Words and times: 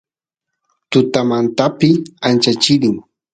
tutamantapi 0.91 1.89
ancha 2.27 2.51
chirin 2.61 2.95